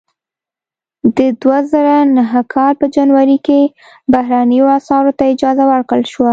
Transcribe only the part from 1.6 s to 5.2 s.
زره نهه کال په جنوري کې بهرنیو اسعارو